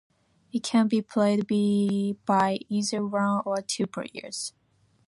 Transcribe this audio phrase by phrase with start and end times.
[0.51, 1.45] It can be played
[2.25, 4.51] by either one or two players.